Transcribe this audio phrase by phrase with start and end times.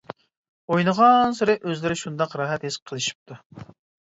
[0.75, 3.39] ئوينىغانسېرى ئۆزلىرى شۇنداق راھەت ھېس قىلىشىپتۇ.